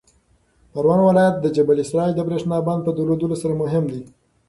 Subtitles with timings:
[0.71, 4.01] پروان ولایت د جبل السراج د برېښنا بند په درلودلو سره مهم دی.